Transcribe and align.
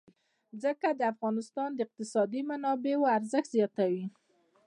ځمکه 0.61 0.89
د 0.99 1.01
افغانستان 1.13 1.69
د 1.73 1.79
اقتصادي 1.85 2.41
منابعو 2.49 3.11
ارزښت 3.17 3.49
زیاتوي. 3.57 4.05